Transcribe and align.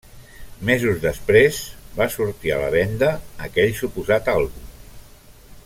Mesos 0.69 0.95
després, 1.03 1.59
va 1.99 2.07
sortir 2.13 2.55
a 2.55 2.59
la 2.63 2.71
venda 2.77 3.11
aquell 3.49 3.73
suposat 3.83 4.33
àlbum. 4.35 4.73